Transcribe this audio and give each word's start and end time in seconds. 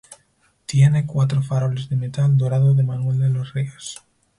Tiene 0.65 1.05
cuatro 1.05 1.43
faroles 1.43 1.87
de 1.89 1.95
metal 1.95 2.35
dorado 2.35 2.73
de 2.73 2.81
Manuel 2.81 3.19
de 3.19 3.29
los 3.29 3.53
Ríos. 3.53 4.01